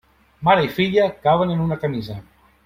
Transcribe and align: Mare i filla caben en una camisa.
Mare 0.47 0.63
i 0.67 0.71
filla 0.77 1.05
caben 1.27 1.55
en 1.57 1.63
una 1.67 1.79
camisa. 1.85 2.19